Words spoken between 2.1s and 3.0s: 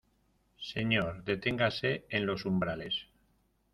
en los umbrales.